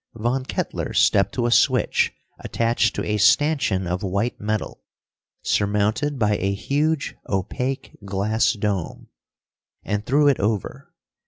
Von 0.15 0.45
Kettler 0.45 0.93
stepped 0.93 1.35
to 1.35 1.45
a 1.45 1.51
switch 1.51 2.11
attached 2.39 2.95
to 2.95 3.03
a 3.03 3.17
stanchion 3.19 3.85
of 3.85 4.01
white 4.01 4.39
metal, 4.41 4.81
surmounted 5.43 6.17
by 6.17 6.37
a 6.37 6.55
huge 6.55 7.13
opaque 7.29 7.95
glass 8.03 8.53
dome, 8.53 9.09
and 9.83 10.03
threw 10.03 10.27
it 10.27 10.39
over. 10.39 10.91